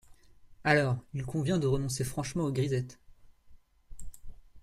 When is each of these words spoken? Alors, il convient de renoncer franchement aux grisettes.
Alors, 0.63 0.97
il 1.13 1.23
convient 1.23 1.59
de 1.59 1.67
renoncer 1.67 2.03
franchement 2.03 2.45
aux 2.45 2.51
grisettes. 2.51 2.97